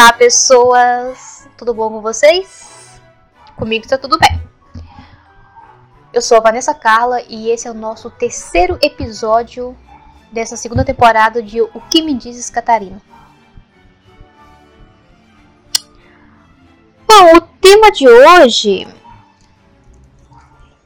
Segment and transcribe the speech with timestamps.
[0.00, 1.46] Olá, pessoas!
[1.58, 2.98] Tudo bom com vocês?
[3.54, 4.42] Comigo está tudo bem.
[6.10, 9.76] Eu sou a Vanessa Carla e esse é o nosso terceiro episódio
[10.32, 12.98] dessa segunda temporada de O que me dizes, Catarina.
[17.06, 18.88] Bom, o tema de hoje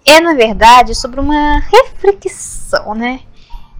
[0.04, 3.20] é, na verdade, sobre uma reflexão, né?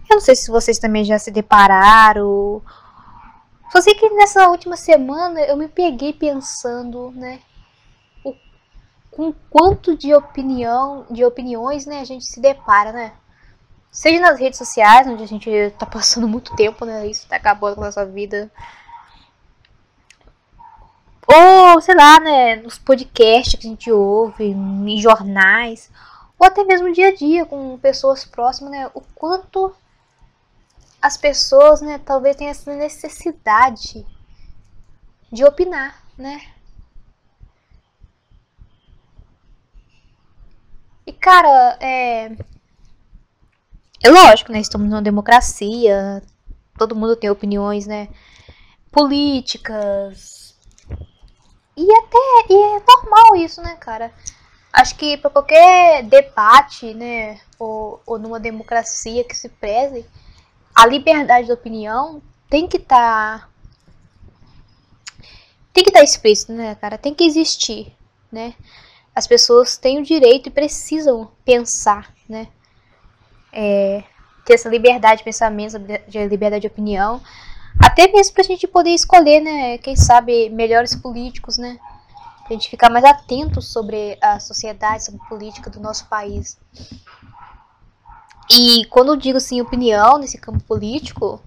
[0.09, 2.63] Eu não sei se vocês também já se depararam
[3.71, 7.41] só sei que nessa última semana eu me peguei pensando, né?
[8.25, 8.35] O,
[9.11, 13.13] com quanto de opinião, de opiniões, né, a gente se depara, né?
[13.91, 17.07] Seja nas redes sociais, onde a gente tá passando muito tempo, né?
[17.07, 18.51] Isso tá acabando com a nossa vida.
[21.27, 25.91] Ou, sei lá, né, nos podcasts que a gente ouve, em jornais,
[26.39, 28.91] ou até mesmo dia a dia com pessoas próximas, né?
[28.95, 29.75] O quanto
[31.05, 34.07] as pessoas, né, talvez tenham essa necessidade
[35.31, 36.41] de opinar, né?
[41.07, 42.31] E cara, é
[44.03, 44.61] é lógico, né?
[44.61, 46.23] Estamos numa democracia,
[46.79, 48.09] todo mundo tem opiniões, né?
[48.91, 50.57] Políticas.
[51.77, 54.11] E até e é normal isso, né, cara?
[54.73, 60.07] Acho que para qualquer debate, né, ou, ou numa democracia que se preze,
[60.75, 63.49] a liberdade de opinião tem que estar tá,
[65.73, 66.99] tem que estar tá explícito, né, cara?
[66.99, 67.95] Tem que existir,
[68.31, 68.55] né?
[69.15, 72.49] As pessoas têm o direito e precisam pensar, né?
[73.53, 74.03] É,
[74.45, 77.23] ter essa liberdade de pensamento, de liberdade de opinião,
[77.79, 79.79] até mesmo pra gente poder escolher, né?
[79.79, 81.79] Quem sabe melhores políticos, né?
[82.43, 86.59] Pra gente ficar mais atento sobre a sociedade, sobre a política do nosso país.
[88.51, 91.43] E quando eu digo assim, opinião nesse campo político,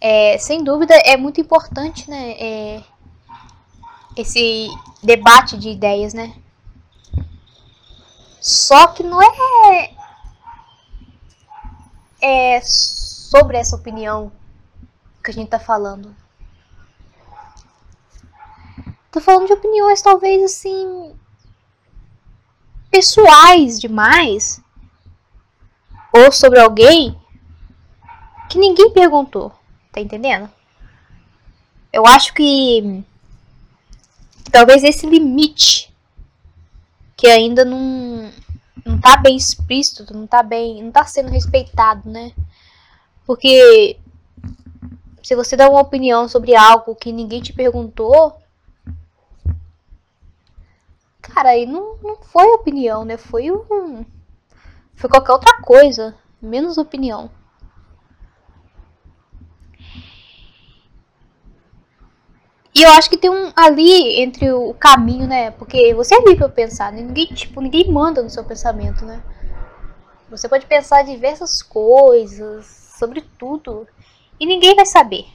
[0.00, 2.32] é, sem dúvida é muito importante, né?
[2.32, 2.84] É,
[4.16, 4.68] esse
[5.02, 6.34] debate de ideias, né?
[8.40, 9.94] Só que não é,
[12.20, 14.32] é sobre essa opinião
[15.22, 16.14] que a gente tá falando.
[19.12, 21.14] Tô falando de opiniões talvez assim
[22.90, 24.60] pessoais demais
[26.12, 27.18] ou sobre alguém
[28.48, 29.52] que ninguém perguntou.
[29.90, 30.50] Tá entendendo?
[31.92, 33.04] Eu acho que,
[34.50, 35.92] talvez esse limite
[37.16, 38.32] que ainda não
[38.84, 42.32] não tá bem explícito, não tá bem, não tá sendo respeitado, né?
[43.24, 43.96] Porque
[45.22, 48.36] se você dá uma opinião sobre algo que ninguém te perguntou,
[51.20, 53.16] cara, aí não, não foi opinião, né?
[53.16, 54.04] Foi um
[54.94, 57.30] foi qualquer outra coisa, menos opinião.
[62.74, 65.50] E eu acho que tem um ali entre o caminho, né?
[65.50, 67.02] Porque você é livre pra pensar, né?
[67.02, 69.22] Ninguém, tipo, ninguém manda no seu pensamento, né?
[70.30, 72.64] Você pode pensar diversas coisas,
[72.98, 73.86] sobre tudo,
[74.40, 75.26] e ninguém vai saber.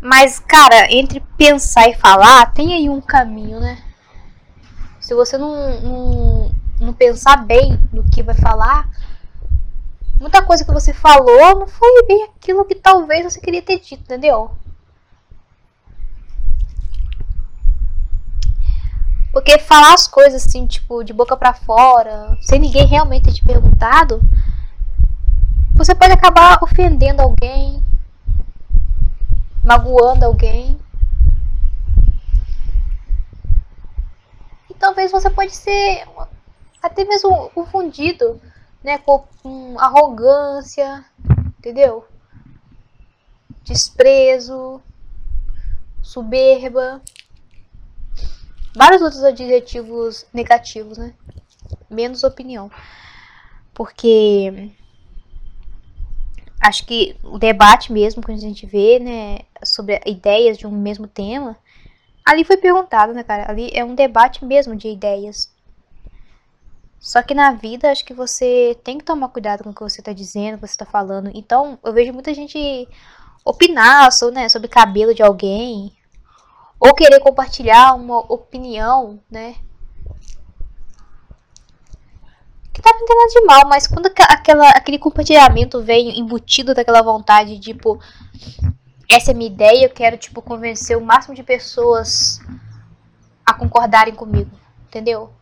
[0.00, 3.82] Mas, cara, entre pensar e falar, tem aí um caminho, né?
[5.00, 6.37] Se você não, não
[6.88, 8.88] não pensar bem no que vai falar,
[10.18, 14.02] muita coisa que você falou não foi bem aquilo que talvez você queria ter dito,
[14.02, 14.50] entendeu?
[19.32, 23.44] Porque falar as coisas assim, tipo, de boca para fora, sem ninguém realmente ter te
[23.44, 24.20] perguntado,
[25.74, 27.82] você pode acabar ofendendo alguém,
[29.62, 30.78] magoando alguém.
[34.70, 36.04] E talvez você pode ser
[36.82, 38.40] até mesmo confundido,
[38.82, 39.24] né, com,
[39.78, 41.04] arrogância,
[41.58, 42.06] entendeu?
[43.64, 44.80] Desprezo,
[46.02, 47.02] soberba,
[48.74, 51.14] vários outros adjetivos negativos, né?
[51.90, 52.70] Menos opinião.
[53.74, 54.70] Porque
[56.60, 61.06] acho que o debate mesmo que a gente vê, né, sobre ideias de um mesmo
[61.06, 61.56] tema,
[62.24, 63.50] ali foi perguntado, né, cara?
[63.50, 65.52] Ali é um debate mesmo de ideias.
[67.00, 70.00] Só que na vida, acho que você tem que tomar cuidado com o que você
[70.00, 71.30] está dizendo, o que você está falando.
[71.32, 72.88] Então, eu vejo muita gente
[73.44, 75.92] opinar sobre, né, sobre cabelo de alguém,
[76.78, 79.56] ou querer compartilhar uma opinião, né?
[82.72, 87.02] Que tá não tem nada de mal, mas quando aquela, aquele compartilhamento vem embutido daquela
[87.02, 88.00] vontade, tipo,
[89.08, 92.40] essa é minha ideia, eu quero, tipo, convencer o máximo de pessoas
[93.46, 94.50] a concordarem comigo,
[94.86, 95.32] entendeu?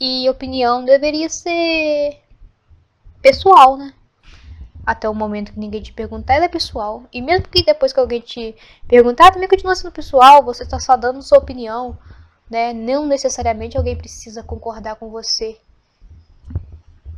[0.00, 2.18] E opinião deveria ser
[3.22, 3.92] pessoal, né?
[4.84, 7.04] até o momento que ninguém te perguntar, ela é pessoal.
[7.12, 8.56] E mesmo que depois que alguém te
[8.88, 11.96] perguntar, também continua sendo pessoal, você está só dando sua opinião,
[12.50, 12.72] né?
[12.72, 15.58] Não necessariamente alguém precisa concordar com você.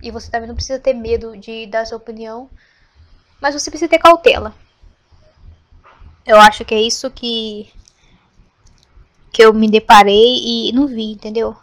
[0.02, 2.50] E você também não precisa ter medo de dar sua opinião,
[3.40, 4.54] mas você precisa ter cautela.
[6.26, 7.72] Eu acho que é isso que
[9.32, 11.56] que eu me deparei e não vi, entendeu?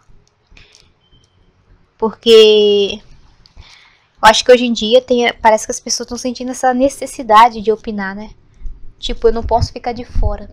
[1.99, 3.01] Porque
[4.21, 7.61] eu acho que hoje em dia tem, parece que as pessoas estão sentindo essa necessidade
[7.61, 8.31] de opinar, né?
[8.97, 10.49] Tipo, eu não posso ficar de fora.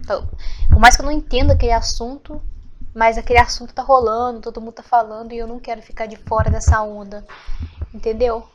[0.00, 0.26] Então,
[0.70, 2.40] por mais que eu não entenda aquele assunto,
[2.94, 6.16] mas aquele assunto tá rolando, todo mundo tá falando e eu não quero ficar de
[6.16, 7.26] fora dessa onda.
[7.92, 8.48] Entendeu?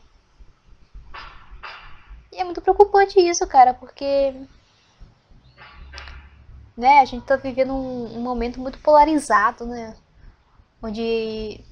[2.31, 4.33] E é muito preocupante isso, cara, porque
[6.75, 9.95] né, a gente tá vivendo um, um momento muito polarizado, né?
[10.81, 11.63] Onde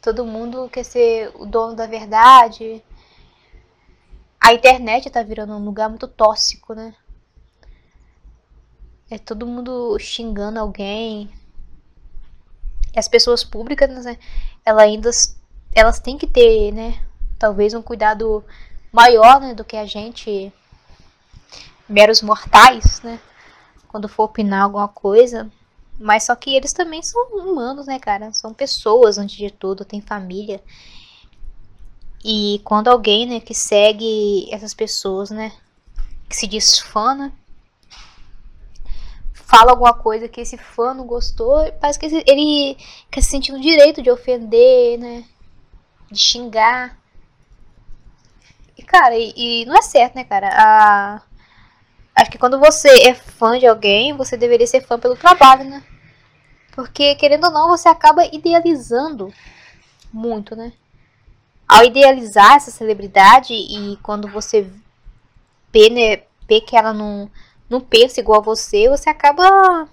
[0.00, 2.82] todo mundo quer ser o dono da verdade.
[4.40, 6.94] A internet tá virando um lugar muito tóxico, né?
[9.10, 11.30] É todo mundo xingando alguém.
[12.94, 14.18] E as pessoas públicas, né?
[14.64, 15.10] Elas ainda
[15.74, 17.00] elas têm que ter, né?
[17.38, 18.44] Talvez um cuidado
[18.92, 20.52] maior, né, do que a gente
[21.88, 23.20] meros mortais, né?
[23.88, 25.50] Quando for opinar alguma coisa,
[25.98, 28.32] mas só que eles também são humanos, né, cara?
[28.32, 30.62] São pessoas antes de tudo, tem família.
[32.24, 35.52] E quando alguém, né, que segue essas pessoas, né,
[36.28, 37.32] que se diz fã, né,
[39.32, 42.76] fala alguma coisa que esse fã não gostou, parece que ele
[43.10, 45.24] quer se sentir no direito de ofender, né,
[46.10, 46.98] de xingar.
[48.76, 50.50] E, cara, e, e não é certo, né, cara?
[50.52, 51.22] A
[52.16, 55.84] Acho que quando você é fã de alguém, você deveria ser fã pelo trabalho, né?
[56.72, 59.30] Porque, querendo ou não, você acaba idealizando
[60.10, 60.72] muito, né?
[61.68, 64.66] Ao idealizar essa celebridade e quando você
[65.70, 67.30] vê, né, vê que ela não,
[67.68, 69.86] não pensa igual a você, você acaba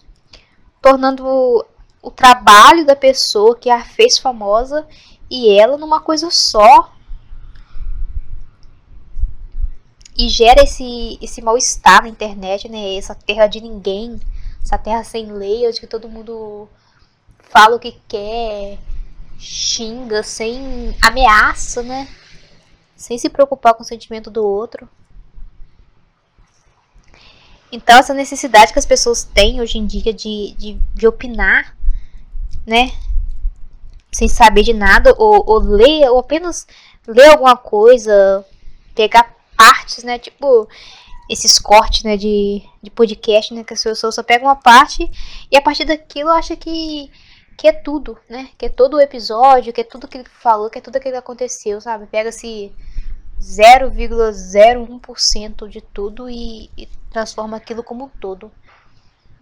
[0.82, 1.66] tornando o,
[2.02, 4.88] o trabalho da pessoa que a fez famosa
[5.30, 6.93] e ela numa coisa só,
[10.18, 12.96] e gera esse, esse mal-estar na internet, né?
[12.96, 14.20] Essa terra de ninguém,
[14.64, 16.70] essa terra sem lei, onde todo mundo
[17.38, 18.78] fala o que quer,
[19.40, 22.08] xinga, sem ameaça, né?
[22.96, 24.88] Sem se preocupar com o sentimento do outro.
[27.72, 31.76] Então, essa necessidade que as pessoas têm hoje em dia de, de, de opinar,
[32.68, 32.92] né?
[34.12, 36.68] Sem saber de nada, ou, ou ler, ou apenas
[37.08, 38.46] ler alguma coisa,
[38.94, 40.20] pegar partes, né?
[40.20, 40.68] Tipo,
[41.30, 45.10] esses cortes, né, de, de podcast, né, que as pessoas só pegam uma parte
[45.52, 47.12] e a partir daquilo acha que,
[47.58, 50.70] que é tudo, né, que é todo o episódio, que é tudo que ele falou,
[50.70, 52.08] que é tudo aquilo que aconteceu, sabe?
[52.08, 52.74] Pega-se
[53.40, 58.52] 0,01% de tudo e, e transforma aquilo como um todo.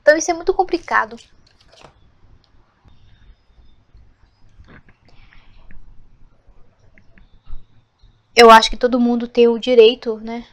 [0.02, 1.18] Então isso é muito complicado.
[8.42, 10.48] Eu acho que todo mundo tem o direito, né?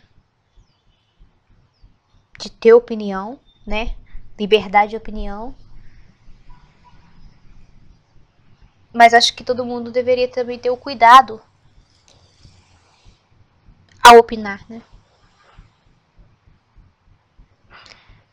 [2.38, 3.96] De ter opinião, né?
[4.38, 5.54] Liberdade de opinião.
[8.92, 11.40] Mas acho que todo mundo deveria também ter o cuidado
[14.02, 14.82] ao opinar, né?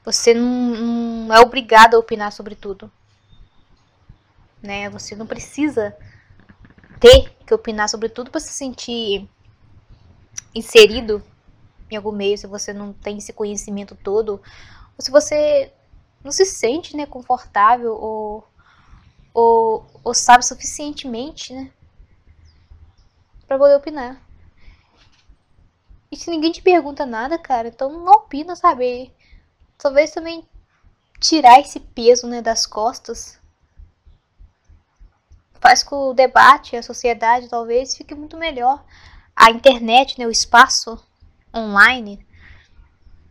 [0.03, 2.91] Você não, não é obrigado a opinar sobre tudo.
[4.61, 4.89] Né?
[4.89, 5.95] Você não precisa
[6.99, 9.29] ter que opinar sobre tudo para se sentir
[10.55, 11.21] inserido
[11.91, 14.41] em algum meio, se você não tem esse conhecimento todo,
[14.97, 15.71] ou se você
[16.23, 18.47] não se sente né, confortável ou,
[19.33, 21.71] ou, ou sabe suficientemente né,
[23.45, 24.19] para poder opinar.
[26.11, 29.13] E se ninguém te pergunta nada, cara, então não opina, sabe?
[29.77, 30.47] Talvez também
[31.19, 33.39] tirar esse peso né, das costas
[35.59, 38.83] faz com o debate, a sociedade talvez fique muito melhor
[39.35, 40.97] a internet, né, o espaço
[41.53, 42.25] online,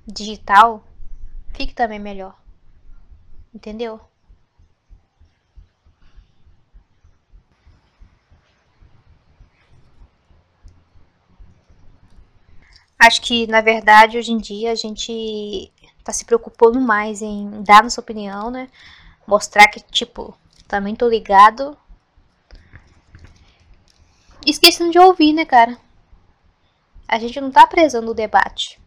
[0.07, 0.85] digital,
[1.55, 2.37] fique também melhor.
[3.55, 4.01] Entendeu?
[12.99, 15.71] Acho que, na verdade, hoje em dia a gente
[16.03, 18.69] tá se preocupando mais em dar nossa opinião, né?
[19.27, 21.77] Mostrar que, tipo, também tô ligado.
[24.47, 25.79] Esquecendo de ouvir, né, cara?
[27.07, 28.81] A gente não tá prezando o debate.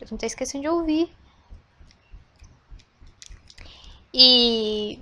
[0.00, 1.12] A gente tá esquecendo de ouvir.
[4.12, 5.00] E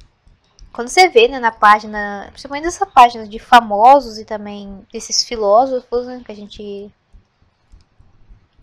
[0.73, 6.07] quando você vê né, na página, principalmente nessa página de famosos e também desses filósofos,
[6.07, 6.93] né, que a gente.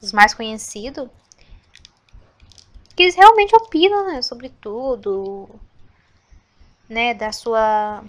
[0.02, 1.10] os mais conhecidos,
[2.96, 5.50] que eles realmente opinam né, sobre tudo,
[6.88, 8.04] né, da sua,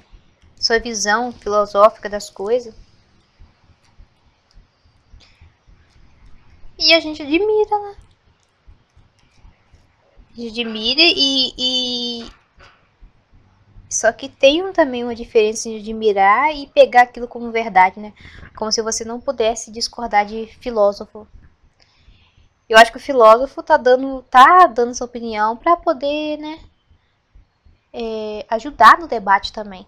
[0.56, 2.74] sua visão filosófica das coisas.
[6.78, 7.96] E a gente admira, né?
[10.32, 12.30] A gente admira e, e...
[13.88, 18.12] Só que tem um, também uma diferença de admirar e pegar aquilo como verdade, né?
[18.54, 21.26] Como se você não pudesse discordar de filósofo.
[22.68, 26.58] Eu acho que o filósofo tá dando, tá dando sua opinião para poder, né,
[27.92, 29.86] é, ajudar no debate também.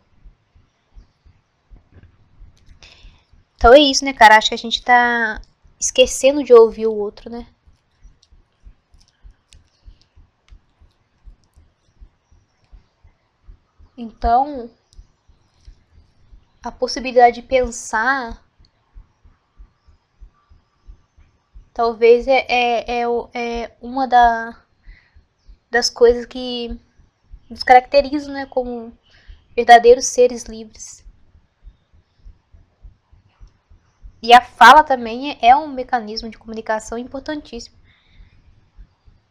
[3.56, 4.36] Então é isso, né, cara?
[4.36, 5.42] Acho que a gente tá
[5.78, 7.46] esquecendo de ouvir o outro, né?
[13.96, 14.70] Então,
[16.62, 18.44] a possibilidade de pensar
[21.74, 24.64] talvez é, é, é, é uma da,
[25.70, 26.76] das coisas que
[27.48, 28.92] nos caracterizam né, como
[29.54, 31.07] verdadeiros seres livres.
[34.22, 37.76] E a fala também é um mecanismo de comunicação importantíssimo.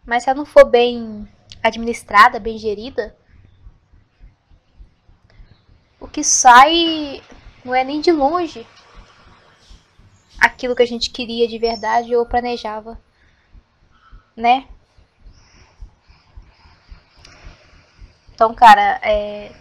[0.06, 1.28] Mas se ela não for bem
[1.62, 3.16] administrada, bem gerida,
[6.00, 7.22] o que sai
[7.66, 8.66] não é nem de longe
[10.40, 12.98] aquilo que a gente queria de verdade ou planejava,
[14.36, 14.68] né?
[18.34, 19.52] Então, cara, é,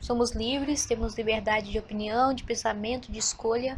[0.00, 3.76] somos livres, temos liberdade de opinião, de pensamento, de escolha,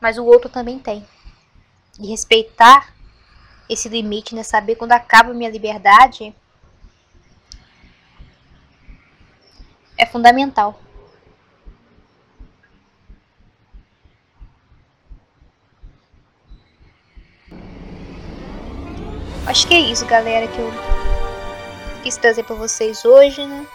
[0.00, 1.06] mas o outro também tem.
[1.98, 2.94] E respeitar
[3.68, 4.42] esse limite, né?
[4.42, 6.34] Saber quando acaba a minha liberdade
[9.96, 10.80] é fundamental.
[19.46, 20.70] Acho que é isso, galera, que eu
[22.02, 23.66] quis trazer para vocês hoje, né?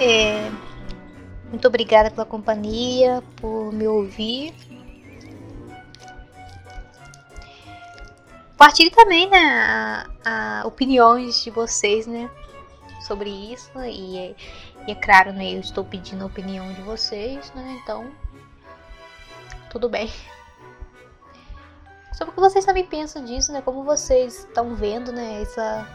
[0.00, 0.48] É,
[1.48, 4.54] muito obrigada pela companhia, por me ouvir.
[8.50, 12.28] Compartilhe também, né, a, a opiniões de vocês, né,
[13.06, 13.70] sobre isso.
[13.84, 14.34] E,
[14.86, 18.10] e é claro, né, eu estou pedindo a opinião de vocês, né, então,
[19.70, 20.10] tudo bem
[22.18, 23.62] sobre o que vocês também pensam disso, né?
[23.62, 25.40] Como vocês estão vendo, né?
[25.40, 25.86] Essa,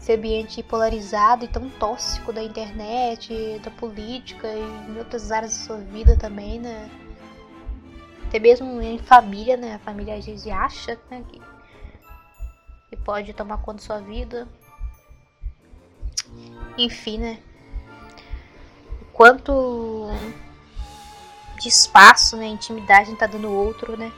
[0.00, 5.64] esse ambiente polarizado e tão tóxico da internet, da política e em outras áreas da
[5.64, 6.88] sua vida também, né?
[8.26, 9.74] Até mesmo em família, né?
[9.74, 11.40] A família às vezes acha né, que,
[12.88, 14.48] que pode tomar conta da sua vida.
[16.78, 17.38] Enfim, né?
[19.02, 20.08] O quanto
[21.60, 22.46] de espaço, né?
[22.46, 24.10] Intimidade a gente tá dando outro, né?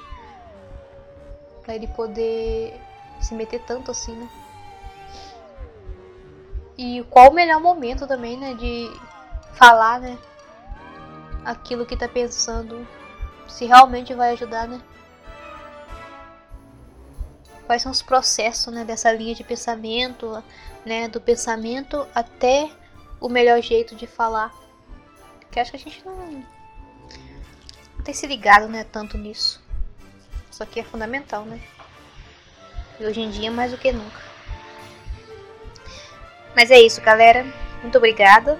[1.62, 2.78] para ele poder
[3.20, 4.28] se meter tanto assim, né?
[6.76, 8.90] E qual o melhor momento também, né, de
[9.54, 10.18] falar, né,
[11.44, 12.86] aquilo que tá pensando,
[13.48, 14.80] se realmente vai ajudar, né?
[17.66, 20.42] Quais são os processos, né, dessa linha de pensamento,
[20.84, 22.70] né, do pensamento até
[23.20, 24.52] o melhor jeito de falar.
[25.50, 29.62] Que acho que a gente não, não tem se ligado, né, tanto nisso.
[30.50, 31.60] Isso aqui é fundamental, né?
[32.98, 34.31] E hoje em dia mais do que nunca.
[36.54, 37.44] Mas é isso, galera.
[37.82, 38.58] Muito obrigada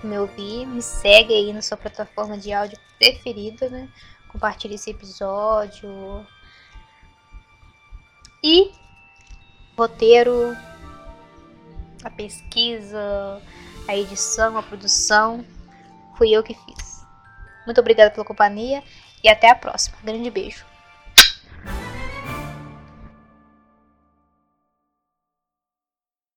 [0.00, 0.66] por me ouvir.
[0.66, 3.88] Me segue aí na sua plataforma de áudio preferida, né?
[4.28, 6.26] Compartilhe esse episódio.
[8.42, 8.70] E
[9.76, 10.56] roteiro,
[12.04, 13.42] a pesquisa,
[13.88, 15.44] a edição, a produção,
[16.16, 17.06] fui eu que fiz.
[17.64, 18.82] Muito obrigada pela companhia
[19.22, 19.96] e até a próxima.
[20.02, 20.69] Grande beijo.